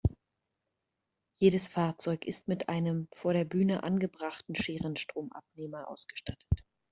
[1.37, 6.43] Jedes Fahrzeug ist mit einem vor der Bühne angebrachten Scherenstromabnehmer ausgestattet.